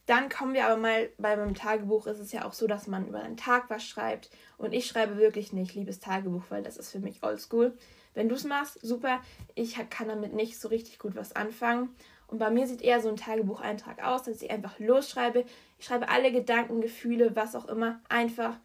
Dann 0.06 0.28
kommen 0.28 0.54
wir 0.54 0.66
aber 0.66 0.78
mal, 0.78 1.10
bei 1.18 1.38
meinem 1.38 1.56
Tagebuch 1.56 2.08
ist 2.08 2.20
es 2.20 2.34
ja 2.34 2.46
auch 2.46 2.54
so, 2.54 2.68
dass 2.68 2.88
man 2.88 3.08
über 3.08 3.22
einen 3.22 3.38
Tag 3.38 3.70
was 3.70 3.86
schreibt. 3.86 4.30
Und 4.58 4.74
ich 4.74 4.86
schreibe 4.86 5.18
wirklich 5.18 5.54
nicht 5.54 5.76
liebes 5.76 6.00
Tagebuch, 6.00 6.44
weil 6.50 6.62
das 6.62 6.78
ist 6.78 6.92
für 6.92 7.00
mich 7.00 7.24
oldschool. 7.24 7.78
Wenn 8.14 8.28
du 8.28 8.36
es 8.36 8.44
machst, 8.44 8.80
super. 8.82 9.22
Ich 9.56 9.78
kann 9.90 10.10
damit 10.10 10.34
nicht 10.34 10.60
so 10.60 10.68
richtig 10.68 11.00
gut 11.00 11.16
was 11.16 11.36
anfangen. 11.36 11.96
Und 12.28 12.40
bei 12.40 12.50
mir 12.50 12.68
sieht 12.68 12.82
eher 12.82 13.02
so 13.02 13.10
ein 13.10 13.16
Tagebucheintrag 13.16 14.04
aus, 14.04 14.24
dass 14.24 14.42
ich 14.42 14.52
einfach 14.52 14.80
losschreibe. 14.80 15.46
Ich 15.80 15.86
schreibe 15.86 16.10
alle 16.10 16.32
Gedanken, 16.32 16.82
Gefühle, 16.82 17.36
was 17.36 17.56
auch 17.56 17.66
immer, 17.66 18.02
einfach 18.10 18.58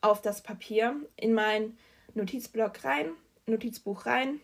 auf 0.00 0.20
das 0.20 0.42
Papier 0.42 0.94
in 1.16 1.34
mein 1.34 1.76
Notizblock 2.14 2.84
rein, 2.84 3.10
Notizbuch 3.46 4.06
rein 4.06 4.40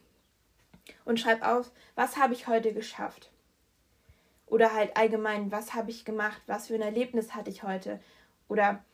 und 1.04 1.20
schreibe 1.20 1.46
auf, 1.46 1.70
was 1.94 2.16
habe 2.16 2.34
ich 2.34 2.46
heute 2.48 2.72
geschafft. 2.72 3.31
Oder 4.52 4.74
halt 4.74 4.98
allgemein, 4.98 5.50
was 5.50 5.72
habe 5.72 5.90
ich 5.90 6.04
gemacht, 6.04 6.42
was 6.46 6.66
für 6.66 6.74
ein 6.74 6.82
Erlebnis 6.82 7.34
hatte 7.34 7.48
ich 7.48 7.62
heute. 7.62 7.98
Oder 8.48 8.84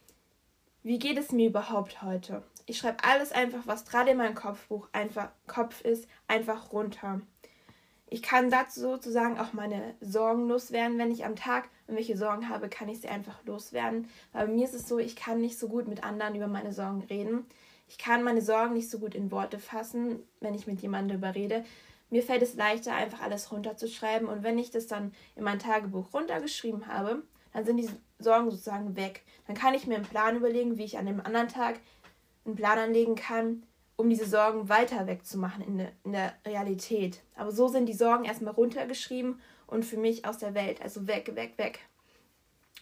wie 0.84 1.00
geht 1.00 1.18
es 1.18 1.32
mir 1.32 1.48
überhaupt 1.48 2.00
heute? 2.00 2.44
Ich 2.66 2.78
schreibe 2.78 3.02
alles 3.02 3.32
einfach, 3.32 3.66
was 3.66 3.84
gerade 3.84 4.12
in 4.12 4.18
meinem 4.18 4.36
Kopfbuch 4.36 4.88
einfach 4.92 5.30
Kopf 5.48 5.80
ist, 5.80 6.06
einfach 6.28 6.70
runter. 6.72 7.22
Ich 8.06 8.22
kann 8.22 8.50
dazu 8.50 8.82
sozusagen 8.82 9.36
auch 9.40 9.52
meine 9.52 9.96
Sorgen 10.00 10.46
loswerden. 10.46 10.96
Wenn 10.96 11.10
ich 11.10 11.24
am 11.24 11.34
Tag 11.34 11.68
irgendwelche 11.88 12.16
Sorgen 12.16 12.48
habe, 12.48 12.68
kann 12.68 12.88
ich 12.88 13.00
sie 13.00 13.08
einfach 13.08 13.44
loswerden. 13.44 14.08
Weil 14.32 14.46
bei 14.46 14.52
mir 14.52 14.64
ist 14.64 14.74
es 14.74 14.86
so, 14.86 15.00
ich 15.00 15.16
kann 15.16 15.40
nicht 15.40 15.58
so 15.58 15.66
gut 15.66 15.88
mit 15.88 16.04
anderen 16.04 16.36
über 16.36 16.46
meine 16.46 16.72
Sorgen 16.72 17.02
reden. 17.10 17.44
Ich 17.88 17.98
kann 17.98 18.22
meine 18.22 18.42
Sorgen 18.42 18.74
nicht 18.74 18.90
so 18.90 19.00
gut 19.00 19.16
in 19.16 19.32
Worte 19.32 19.58
fassen, 19.58 20.20
wenn 20.38 20.54
ich 20.54 20.68
mit 20.68 20.82
jemandem 20.82 21.20
darüber 21.20 21.34
rede. 21.34 21.64
Mir 22.10 22.22
fällt 22.22 22.42
es 22.42 22.54
leichter, 22.54 22.94
einfach 22.94 23.20
alles 23.20 23.52
runterzuschreiben. 23.52 24.28
Und 24.28 24.42
wenn 24.42 24.58
ich 24.58 24.70
das 24.70 24.86
dann 24.86 25.12
in 25.36 25.44
mein 25.44 25.58
Tagebuch 25.58 26.12
runtergeschrieben 26.12 26.86
habe, 26.86 27.22
dann 27.52 27.64
sind 27.64 27.76
die 27.76 27.88
Sorgen 28.18 28.50
sozusagen 28.50 28.96
weg. 28.96 29.22
Dann 29.46 29.56
kann 29.56 29.74
ich 29.74 29.86
mir 29.86 29.96
einen 29.96 30.04
Plan 30.04 30.36
überlegen, 30.36 30.78
wie 30.78 30.84
ich 30.84 30.98
an 30.98 31.06
dem 31.06 31.20
anderen 31.20 31.48
Tag 31.48 31.80
einen 32.44 32.56
Plan 32.56 32.78
anlegen 32.78 33.14
kann, 33.14 33.64
um 33.96 34.08
diese 34.08 34.26
Sorgen 34.26 34.68
weiter 34.68 35.06
wegzumachen 35.06 35.62
in, 35.64 35.78
de, 35.78 35.88
in 36.04 36.12
der 36.12 36.34
Realität. 36.46 37.20
Aber 37.36 37.52
so 37.52 37.68
sind 37.68 37.86
die 37.86 37.94
Sorgen 37.94 38.24
erstmal 38.24 38.54
runtergeschrieben 38.54 39.40
und 39.66 39.84
für 39.84 39.98
mich 39.98 40.24
aus 40.24 40.38
der 40.38 40.54
Welt. 40.54 40.80
Also 40.82 41.06
weg, 41.06 41.34
weg, 41.34 41.54
weg. 41.56 41.80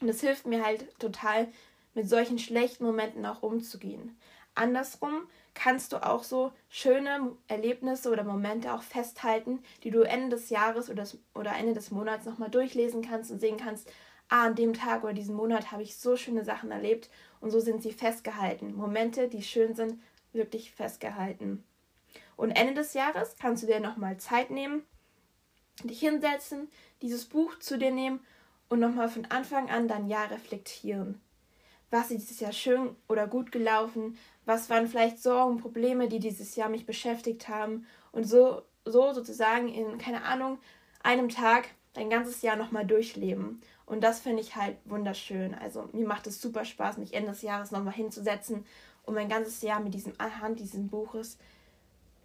Und 0.01 0.09
es 0.09 0.21
hilft 0.21 0.47
mir 0.47 0.65
halt 0.65 0.99
total, 0.99 1.49
mit 1.95 2.09
solchen 2.09 2.39
schlechten 2.39 2.85
Momenten 2.85 3.25
auch 3.25 3.43
umzugehen. 3.43 4.19
Andersrum 4.55 5.23
kannst 5.57 5.93
du 5.93 5.97
auch 6.05 6.23
so 6.23 6.53
schöne 6.69 7.33
Erlebnisse 7.49 8.11
oder 8.11 8.23
Momente 8.23 8.73
auch 8.73 8.83
festhalten, 8.83 9.61
die 9.83 9.91
du 9.91 10.03
Ende 10.03 10.37
des 10.37 10.51
Jahres 10.51 10.91
oder, 10.91 11.05
oder 11.35 11.57
Ende 11.57 11.73
des 11.73 11.91
Monats 11.91 12.27
nochmal 12.27 12.51
durchlesen 12.51 13.03
kannst 13.03 13.33
und 13.33 13.41
sehen 13.41 13.57
kannst, 13.57 13.91
ah, 14.29 14.47
an 14.47 14.55
dem 14.55 14.75
Tag 14.75 15.03
oder 15.03 15.15
diesen 15.15 15.35
Monat 15.35 15.73
habe 15.73 15.83
ich 15.83 15.97
so 15.97 16.17
schöne 16.17 16.45
Sachen 16.45 16.71
erlebt 16.71 17.11
und 17.41 17.51
so 17.51 17.59
sind 17.59 17.83
sie 17.83 17.93
festgehalten. 17.93 18.77
Momente, 18.77 19.29
die 19.29 19.43
schön 19.43 19.75
sind, 19.75 20.01
wirklich 20.33 20.71
festgehalten. 20.71 21.65
Und 22.37 22.51
Ende 22.51 22.75
des 22.75 22.93
Jahres 22.95 23.37
kannst 23.41 23.63
du 23.63 23.67
dir 23.67 23.81
nochmal 23.81 24.19
Zeit 24.19 24.51
nehmen, 24.51 24.83
dich 25.83 26.01
hinsetzen, 26.01 26.69
dieses 27.01 27.25
Buch 27.25 27.59
zu 27.59 27.79
dir 27.79 27.91
nehmen 27.91 28.21
und 28.69 28.81
nochmal 28.81 29.09
von 29.09 29.25
Anfang 29.27 29.71
an 29.71 29.89
dein 29.89 30.07
Jahr 30.07 30.31
reflektieren. 30.31 31.21
Was 31.91 32.11
ist 32.11 32.23
dieses 32.23 32.41
Jahr 32.41 32.53
schön 32.53 32.97
oder 33.09 33.27
gut 33.27 33.53
gelaufen? 33.53 34.19
Was 34.45 34.71
waren 34.71 34.89
vielleicht 34.89 35.23
Sorgen, 35.23 35.59
Probleme, 35.59 36.09
die 36.09 36.19
dieses 36.19 36.57
Jahr 36.57 36.69
mich 36.69 36.87
beschäftigt 36.87 37.49
haben? 37.49 37.87
Und 38.13 38.25
so, 38.25 38.63
so 38.85 39.13
sozusagen 39.13 39.69
in, 39.69 39.99
keine 39.99 40.25
Ahnung, 40.25 40.59
einem 41.03 41.29
Tag 41.29 41.69
dein 41.95 42.11
ganzes 42.11 42.43
Jahr 42.43 42.57
nochmal 42.57 42.87
durchleben. 42.87 43.61
Und 43.87 44.03
das 44.03 44.21
finde 44.21 44.43
ich 44.43 44.57
halt 44.57 44.77
wunderschön. 44.85 45.55
Also 45.55 45.89
mir 45.93 46.07
macht 46.07 46.27
es 46.27 46.41
super 46.41 46.65
Spaß, 46.65 46.99
mich 46.99 47.15
Ende 47.15 47.31
des 47.31 47.43
Jahres 47.43 47.71
nochmal 47.71 47.95
hinzusetzen 47.95 48.67
und 49.05 49.15
mein 49.15 49.29
ganzes 49.29 49.63
Jahr 49.63 49.81
mit 49.81 49.95
diesem 49.95 50.13
anhand 50.19 50.59
dieses 50.59 50.87
Buches 50.89 51.39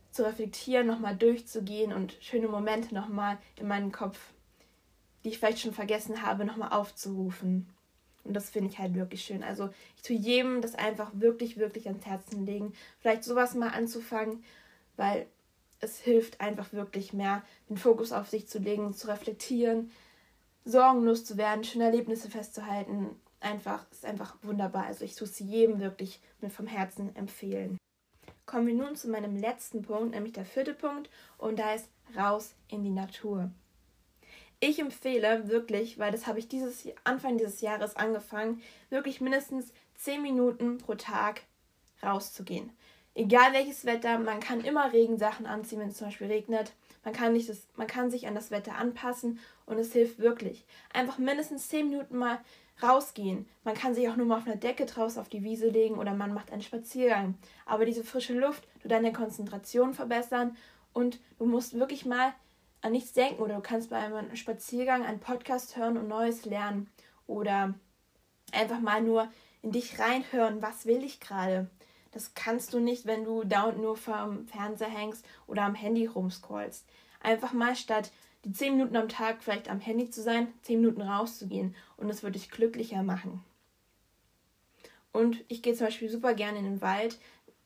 zu 0.10 0.24
reflektieren, 0.24 0.88
nochmal 0.88 1.16
durchzugehen 1.16 1.94
und 1.94 2.18
schöne 2.20 2.48
Momente 2.48 2.94
nochmal 2.94 3.38
in 3.56 3.68
meinem 3.68 3.92
Kopf, 3.92 4.20
die 5.24 5.30
ich 5.30 5.38
vielleicht 5.38 5.60
schon 5.60 5.74
vergessen 5.74 6.22
habe, 6.22 6.44
nochmal 6.44 6.74
aufzurufen. 6.74 7.70
Und 8.24 8.34
das 8.34 8.50
finde 8.50 8.70
ich 8.70 8.80
halt 8.80 8.96
wirklich 8.96 9.24
schön. 9.24 9.44
Also 9.44 9.70
ich 9.96 10.04
tue 10.04 10.16
jedem 10.16 10.62
das 10.62 10.76
einfach 10.76 11.12
wirklich, 11.14 11.58
wirklich 11.58 11.88
ans 11.88 12.06
Herzen 12.06 12.46
legen. 12.46 12.74
Vielleicht 13.00 13.24
sowas 13.24 13.56
mal 13.56 13.70
anzufangen, 13.70 14.44
weil 14.96 15.26
es 15.80 16.00
hilft 16.00 16.40
einfach 16.40 16.72
wirklich 16.74 17.14
mehr, 17.14 17.42
den 17.70 17.78
Fokus 17.78 18.12
auf 18.12 18.30
sich 18.30 18.48
zu 18.48 18.60
legen, 18.60 18.94
zu 18.94 19.08
reflektieren, 19.08 19.92
sorgenlos 20.64 21.26
zu 21.26 21.38
werden, 21.38 21.64
schöne 21.64 21.86
Erlebnisse 21.86 22.30
festzuhalten. 22.30 23.10
Einfach, 23.40 23.86
ist 23.92 24.06
einfach 24.06 24.36
wunderbar. 24.44 24.86
Also 24.86 25.04
ich 25.04 25.16
tue 25.16 25.28
es 25.28 25.40
jedem 25.40 25.80
wirklich 25.80 26.20
mit 26.42 26.52
vom 26.52 26.68
Herzen 26.68 27.16
empfehlen. 27.16 27.78
Kommen 28.46 28.68
wir 28.68 28.76
nun 28.76 28.96
zu 28.96 29.10
meinem 29.10 29.36
letzten 29.36 29.82
Punkt, 29.82 30.12
nämlich 30.12 30.34
der 30.34 30.46
vierte 30.46 30.74
Punkt, 30.74 31.10
und 31.38 31.58
da 31.58 31.74
ist 31.74 31.88
raus 32.16 32.54
in 32.68 32.84
die 32.84 32.92
Natur. 32.92 33.50
Ich 34.64 34.78
empfehle 34.78 35.50
wirklich, 35.50 35.98
weil 35.98 36.12
das 36.12 36.28
habe 36.28 36.38
ich 36.38 36.48
dieses 36.48 36.88
Anfang 37.04 37.36
dieses 37.36 37.62
Jahres 37.62 37.96
angefangen, 37.96 38.62
wirklich 38.92 39.20
mindestens 39.20 39.74
10 39.96 40.22
Minuten 40.22 40.78
pro 40.78 40.94
Tag 40.94 41.42
rauszugehen. 42.04 42.70
Egal 43.16 43.54
welches 43.54 43.86
Wetter, 43.86 44.20
man 44.20 44.40
kann 44.40 44.62
immer 44.62 44.94
Regensachen 44.94 45.48
anziehen, 45.48 45.80
wenn 45.80 45.90
es 45.90 45.98
zum 45.98 46.08
Beispiel 46.08 46.28
regnet. 46.28 46.74
Man 47.04 47.12
kann, 47.12 47.34
nicht 47.34 47.50
das, 47.50 47.68
man 47.76 47.88
kann 47.88 48.12
sich 48.12 48.28
an 48.28 48.36
das 48.36 48.52
Wetter 48.52 48.76
anpassen 48.76 49.40
und 49.66 49.80
es 49.80 49.94
hilft 49.94 50.20
wirklich. 50.20 50.64
Einfach 50.94 51.18
mindestens 51.18 51.68
10 51.70 51.90
Minuten 51.90 52.20
mal 52.20 52.40
rausgehen. 52.84 53.48
Man 53.64 53.74
kann 53.74 53.96
sich 53.96 54.08
auch 54.10 54.16
nur 54.16 54.28
mal 54.28 54.38
auf 54.38 54.46
einer 54.46 54.58
Decke 54.58 54.86
draußen 54.86 55.20
auf 55.20 55.28
die 55.28 55.44
Wiese 55.44 55.70
legen 55.70 55.96
oder 55.98 56.14
man 56.14 56.36
macht 56.36 56.52
einen 56.52 56.62
Spaziergang. 56.62 57.34
Aber 57.66 57.86
diese 57.86 58.04
frische 58.04 58.38
Luft 58.38 58.68
tut 58.84 58.92
deine 58.92 59.12
Konzentration 59.12 59.96
verbessern 59.96 60.56
und 60.94 61.20
du 61.40 61.46
musst 61.46 61.74
wirklich 61.74 62.06
mal 62.06 62.36
an 62.82 62.92
nichts 62.92 63.14
denken 63.14 63.42
oder 63.42 63.56
du 63.56 63.62
kannst 63.62 63.90
bei 63.90 63.98
einem 63.98 64.36
Spaziergang 64.36 65.04
einen 65.04 65.20
Podcast 65.20 65.76
hören 65.78 65.98
und 65.98 66.08
Neues 66.08 66.46
lernen 66.46 66.90
oder 67.28 67.74
einfach 68.52 68.80
mal 68.80 69.02
nur 69.02 69.32
in 69.62 69.72
dich 69.72 70.00
reinhören, 70.00 70.62
was 70.62 70.86
will 70.86 71.04
ich 71.04 71.20
gerade. 71.20 71.70
Das 72.12 72.34
kannst 72.34 72.74
du 72.74 72.80
nicht, 72.80 73.06
wenn 73.06 73.24
du 73.24 73.44
dauernd 73.44 73.80
nur 73.80 73.96
vom 73.96 74.46
Fernseher 74.48 74.90
hängst 74.90 75.26
oder 75.48 75.64
am 75.64 75.76
Handy 75.76 76.08
rumscrollst. 76.08 76.86
Einfach 77.22 77.54
mal 77.54 77.76
statt 77.76 78.12
die 78.44 78.52
10 78.52 78.74
Minuten 78.78 78.98
am 78.98 79.08
Tag 79.08 79.44
vielleicht 79.44 79.70
am 79.70 79.80
Handy 79.80 80.10
zu 80.10 80.22
sein, 80.22 80.48
10 80.64 80.82
Minuten 80.82 81.02
rauszugehen 81.02 81.76
und 81.98 82.08
das 82.08 82.24
würde 82.24 82.40
dich 82.40 82.50
glücklicher 82.50 83.04
machen. 83.04 83.44
Und 85.14 85.44
ich 85.48 85.62
gehe 85.62 85.76
zum 85.76 85.88
Beispiel 85.88 86.10
super 86.10 86.34
gerne 86.34 86.60
in 86.60 86.66
den 86.66 86.82
Wald. 86.82 87.20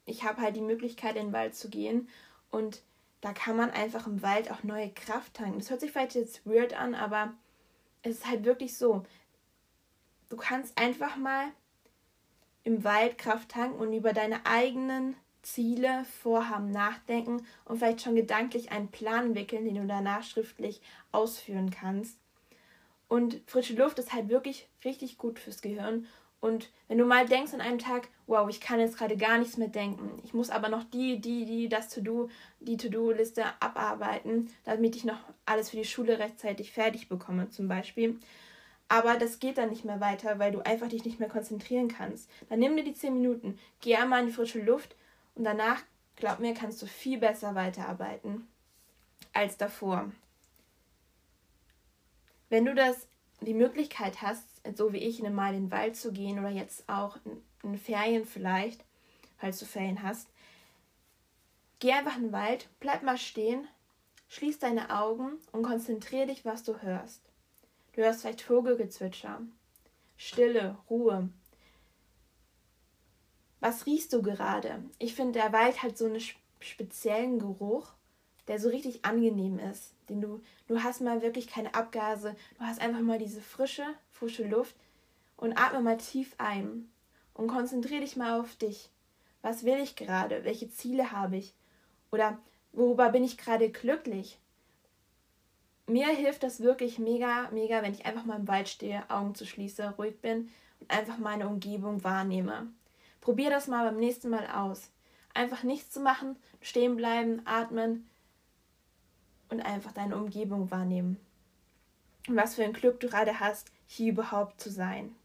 Ich 0.06 0.24
habe 0.24 0.42
halt 0.42 0.56
die 0.56 0.62
Möglichkeit, 0.62 1.16
in 1.16 1.28
den 1.28 1.34
Wald 1.34 1.56
zu 1.56 1.70
gehen 1.70 2.10
und 2.52 2.82
da 3.26 3.34
kann 3.34 3.58
man 3.58 3.72
einfach 3.72 4.06
im 4.06 4.22
Wald 4.22 4.52
auch 4.52 4.62
neue 4.62 4.92
Kraft 4.92 5.34
tanken. 5.34 5.58
Das 5.58 5.72
hört 5.72 5.82
sich 5.82 5.92
vielleicht 5.92 6.14
jetzt 6.14 6.46
weird 6.46 6.76
an, 6.76 6.94
aber 6.94 7.34
es 8.04 8.18
ist 8.18 8.28
halt 8.28 8.46
wirklich 8.46 8.78
so. 8.78 9.02
Du 10.30 10.38
kannst 10.38 10.78
einfach 10.78 11.16
mal 11.18 11.48
im 12.64 12.84
Wald 12.84 13.18
Kraft 13.18 13.50
tanken 13.50 13.80
und 13.80 13.94
über 13.94 14.14
deine 14.14 14.46
eigenen 14.46 15.16
Ziele, 15.42 16.06
Vorhaben 16.22 16.70
nachdenken 16.70 17.48
und 17.66 17.80
vielleicht 17.80 18.04
schon 18.04 18.16
gedanklich 18.16 18.72
einen 18.72 18.92
Plan 18.92 19.30
entwickeln, 19.30 19.66
den 19.66 19.74
du 19.74 19.88
danach 19.88 20.22
schriftlich 20.22 20.80
ausführen 21.12 21.72
kannst. 21.72 22.20
Und 23.08 23.42
frische 23.48 23.74
Luft 23.74 23.98
ist 23.98 24.14
halt 24.14 24.30
wirklich 24.30 24.70
richtig 24.84 25.18
gut 25.18 25.40
fürs 25.40 25.64
Gehirn. 25.64 26.06
Und 26.46 26.70
wenn 26.88 27.00
du 27.00 27.06
mal 27.06 27.26
denkst 27.26 27.56
an 27.56 27.62
einem 27.62 27.80
Tag, 27.80 28.08
wow, 28.28 28.48
ich 28.48 28.62
kann 28.62 28.80
jetzt 28.80 29.00
gerade 29.00 29.18
gar 29.18 29.40
nichts 29.40 29.58
mehr 29.58 29.68
denken, 29.68 30.22
ich 30.24 30.36
muss 30.36 30.52
aber 30.52 30.70
noch 30.70 30.84
die, 30.84 31.20
die, 31.20 31.44
die, 31.44 31.70
das 31.70 31.90
To-Do, 31.90 32.30
die 32.60 32.78
To-Do-Liste 32.78 33.44
abarbeiten, 33.60 34.52
damit 34.64 34.96
ich 34.96 35.06
noch 35.06 35.18
alles 35.48 35.72
für 35.72 35.78
die 35.78 35.86
Schule 35.86 36.20
rechtzeitig 36.20 36.72
fertig 36.72 37.10
bekomme, 37.10 37.50
zum 37.50 37.68
Beispiel. 37.68 38.20
Aber 38.90 39.16
das 39.16 39.40
geht 39.40 39.58
dann 39.58 39.72
nicht 39.72 39.86
mehr 39.86 40.00
weiter, 40.02 40.38
weil 40.38 40.52
du 40.52 40.64
einfach 40.64 40.88
dich 40.88 41.04
nicht 41.04 41.20
mehr 41.20 41.30
konzentrieren 41.30 41.88
kannst. 41.88 42.30
Dann 42.48 42.60
nimm 42.60 42.78
dir 42.78 42.84
die 42.84 42.94
10 42.94 43.16
Minuten, 43.16 43.58
geh 43.82 43.96
einmal 43.96 44.20
in 44.20 44.28
die 44.28 44.34
frische 44.34 44.62
Luft 44.62 44.96
und 45.34 45.46
danach, 45.46 45.82
glaub 46.16 46.38
mir, 46.38 46.54
kannst 46.54 46.80
du 46.80 46.86
viel 46.86 47.18
besser 47.18 47.56
weiterarbeiten 47.56 48.48
als 49.34 49.58
davor. 49.58 50.12
Wenn 52.50 52.66
du 52.66 52.76
das 52.76 53.08
die 53.42 53.56
Möglichkeit 53.56 54.22
hast, 54.22 54.55
so 54.74 54.94
wie 54.94 54.98
ich, 54.98 55.22
mal 55.22 55.54
in 55.54 55.66
den 55.66 55.72
Wald 55.72 55.96
zu 55.96 56.12
gehen 56.12 56.40
oder 56.40 56.50
jetzt 56.50 56.88
auch 56.90 57.18
in 57.64 57.78
Ferien 57.78 58.26
vielleicht, 58.26 58.84
falls 59.38 59.60
du 59.60 59.66
Ferien 59.66 60.04
hast, 60.04 60.28
geh 61.80 61.92
einfach 61.92 62.18
in 62.18 62.24
den 62.24 62.32
Wald, 62.32 62.70
bleib 62.80 63.04
mal 63.04 63.18
stehen, 63.18 63.68
schließ 64.30 64.60
deine 64.60 64.90
Augen 64.90 65.34
und 65.52 65.64
konzentriere 65.64 66.28
dich, 66.28 66.46
was 66.46 66.64
du 66.64 66.82
hörst. 66.82 67.22
Du 67.94 68.02
hörst 68.02 68.22
vielleicht 68.22 68.42
Vogelgezwitscher, 68.42 69.42
Stille, 70.18 70.78
Ruhe. 70.90 71.30
Was 73.60 73.86
riechst 73.86 74.14
du 74.14 74.22
gerade? 74.22 74.84
Ich 75.00 75.16
finde, 75.16 75.40
der 75.40 75.54
Wald 75.54 75.82
hat 75.82 75.98
so 75.98 76.06
einen 76.06 76.22
speziellen 76.60 77.40
Geruch, 77.40 77.94
der 78.48 78.60
so 78.60 78.70
richtig 78.70 79.06
angenehm 79.06 79.60
ist. 79.60 79.94
Den 80.10 80.22
du, 80.22 80.42
du 80.68 80.84
hast 80.84 81.02
mal 81.02 81.22
wirklich 81.22 81.48
keine 81.48 81.74
Abgase, 81.74 82.36
du 82.58 82.64
hast 82.64 82.82
einfach 82.82 83.02
mal 83.02 83.20
diese 83.20 83.42
frische, 83.42 83.86
frische 84.12 84.48
Luft 84.48 84.76
und 85.38 85.58
atme 85.58 85.82
mal 85.82 85.98
tief 85.98 86.36
ein 86.38 86.90
und 87.34 87.48
konzentriere 87.48 88.02
dich 88.02 88.16
mal 88.16 88.40
auf 88.40 88.56
dich. 88.56 88.90
Was 89.42 89.64
will 89.64 89.80
ich 89.80 89.96
gerade? 89.96 90.44
Welche 90.44 90.70
Ziele 90.70 91.12
habe 91.12 91.38
ich? 91.38 91.54
Oder 92.12 92.38
worüber 92.72 93.10
bin 93.10 93.24
ich 93.24 93.38
gerade 93.38 93.70
glücklich? 93.70 94.40
mir 95.88 96.08
hilft 96.08 96.44
das 96.44 96.62
wirklich 96.62 97.00
mega, 97.00 97.50
mega, 97.52 97.82
wenn 97.82 97.94
ich 97.94 98.06
einfach 98.06 98.26
mal 98.26 98.40
im 98.40 98.48
Wald 98.48 98.70
stehe, 98.70 99.04
Augen 99.10 99.36
zu 99.36 99.46
schließe, 99.46 99.94
ruhig 99.98 100.20
bin 100.20 100.50
und 100.80 100.92
einfach 100.92 101.18
meine 101.18 101.48
Umgebung 101.48 102.04
wahrnehme. 102.04 102.68
Probier 103.22 103.50
das 103.50 103.68
mal 103.68 103.86
beim 103.90 104.00
nächsten 104.00 104.30
Mal 104.30 104.48
aus. 104.48 104.90
Einfach 105.34 105.64
nichts 105.64 105.92
zu 105.92 106.00
machen, 106.00 106.38
stehen 106.62 106.96
bleiben, 106.96 107.42
atmen 107.46 108.08
und 109.50 109.62
einfach 109.62 109.92
deine 109.92 110.18
Umgebung 110.18 110.72
wahrnehmen. 110.72 111.18
Und 112.28 112.36
was 112.36 112.56
für 112.56 112.64
ein 112.64 112.74
Glück 112.74 113.00
du 113.00 113.08
gerade 113.08 113.40
hast, 113.40 113.72
hier 113.88 114.12
überhaupt 114.12 114.60
zu 114.60 114.70
sein. 114.70 115.16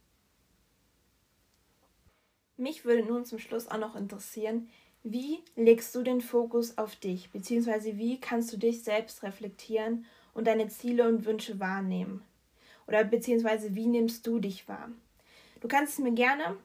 Mich 2.57 2.85
würde 2.85 3.05
nun 3.05 3.25
zum 3.25 3.39
Schluss 3.39 3.69
auch 3.69 3.79
noch 3.79 3.97
interessieren, 3.97 4.69
wie 5.03 5.39
legst 5.57 5.95
du 5.95 6.03
den 6.03 6.21
Fokus 6.21 6.77
auf 6.77 6.95
dich, 6.97 7.31
beziehungsweise 7.31 7.97
wie 7.97 8.21
kannst 8.21 8.53
du 8.53 8.59
dich 8.59 8.85
selbst 8.85 9.23
reflektieren 9.23 10.05
und 10.35 10.47
deine 10.47 10.69
Ziele 10.69 11.09
und 11.09 11.25
Wünsche 11.25 11.59
wahrnehmen? 11.59 12.23
Oder 12.87 13.05
beziehungsweise 13.05 13.75
wie 13.75 13.87
nimmst 13.87 14.27
du 14.27 14.41
dich 14.41 14.69
wahr? 14.69 14.91
Du 15.61 15.69
kannst 15.69 16.01
mir 16.01 16.13
gerne 16.13 16.57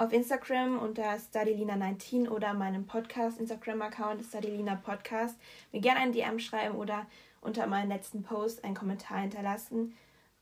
auf 0.00 0.14
Instagram 0.14 0.78
unter 0.78 1.12
StudyLina19 1.12 2.30
oder 2.30 2.54
meinem 2.54 2.86
Podcast 2.86 3.38
Instagram-Account 3.38 4.24
StudyLina 4.24 4.76
Podcast 4.76 5.36
mir 5.72 5.82
gerne 5.82 6.00
ein 6.00 6.12
DM 6.12 6.38
schreiben 6.38 6.76
oder 6.76 7.04
unter 7.42 7.66
meinem 7.66 7.90
letzten 7.90 8.22
Post 8.22 8.64
einen 8.64 8.74
Kommentar 8.74 9.18
hinterlassen. 9.18 9.94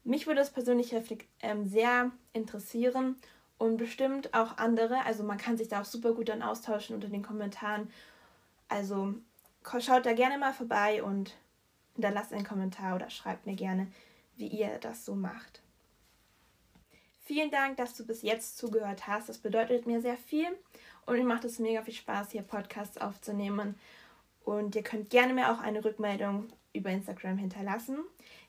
Mich 0.05 0.29
würde 0.29 0.43
es 0.43 0.51
persönlich 0.51 0.95
ähm, 1.43 1.67
sehr 1.67 2.13
interessieren 2.33 3.17
und 3.59 3.79
bestimmt 3.79 4.33
auch 4.33 4.59
andere. 4.59 5.05
Also 5.05 5.25
man 5.25 5.39
kann 5.39 5.57
sich 5.57 5.67
da 5.67 5.81
auch 5.81 5.87
super 5.87 6.13
gut 6.13 6.29
dann 6.29 6.43
austauschen 6.43 6.95
unter 6.95 7.09
den 7.09 7.25
Kommentaren. 7.25 7.91
Also 8.69 9.15
schaut 9.81 10.07
da 10.07 10.13
gerne 10.13 10.39
mal 10.39 10.53
vorbei 10.53 11.03
und 11.03 11.35
hinterlasst 11.95 12.33
einen 12.33 12.47
Kommentar 12.47 12.95
oder 12.95 13.11
schreibt 13.11 13.45
mir 13.45 13.57
gerne, 13.57 13.89
wie 14.37 14.47
ihr 14.47 14.79
das 14.79 15.05
so 15.05 15.17
macht. 15.17 15.63
Vielen 17.29 17.51
Dank, 17.51 17.77
dass 17.77 17.95
du 17.95 18.07
bis 18.07 18.23
jetzt 18.23 18.57
zugehört 18.57 19.07
hast. 19.07 19.29
Das 19.29 19.37
bedeutet 19.37 19.87
mir 19.87 20.01
sehr 20.01 20.17
viel 20.17 20.47
und 21.05 21.19
mir 21.19 21.25
macht 21.25 21.45
es 21.45 21.59
mega 21.59 21.83
viel 21.83 21.93
Spaß, 21.93 22.31
hier 22.31 22.41
Podcasts 22.41 22.97
aufzunehmen. 22.97 23.75
Und 24.47 24.75
ihr 24.75 24.83
könnt 24.83 25.11
gerne 25.11 25.35
mir 25.35 25.53
auch 25.53 25.61
eine 25.61 25.85
Rückmeldung 25.85 26.49
über 26.73 26.89
Instagram 26.89 27.37
hinterlassen. 27.37 27.99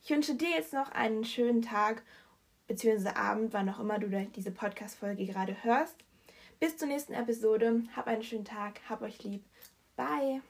Ich 0.01 0.09
wünsche 0.11 0.35
dir 0.35 0.51
jetzt 0.51 0.71
noch 0.71 0.93
einen 0.93 1.25
schönen 1.25 1.61
Tag 1.61 2.03
bzw. 2.67 3.09
Abend, 3.09 3.51
wann 3.51 3.67
auch 3.67 3.81
immer 3.81 3.99
du 3.99 4.07
diese 4.33 4.51
Podcast-Folge 4.51 5.25
gerade 5.25 5.61
hörst. 5.61 5.97
Bis 6.61 6.77
zur 6.77 6.87
nächsten 6.87 7.11
Episode. 7.11 7.83
Hab 7.97 8.07
einen 8.07 8.23
schönen 8.23 8.45
Tag. 8.45 8.79
Hab 8.87 9.01
euch 9.01 9.21
lieb. 9.25 9.43
Bye. 9.97 10.41